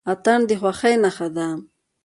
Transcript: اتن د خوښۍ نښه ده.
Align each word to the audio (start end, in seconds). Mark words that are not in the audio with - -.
اتن 0.11 0.39
د 0.47 0.49
خوښۍ 0.61 0.95
نښه 1.03 1.27
ده. 1.35 1.47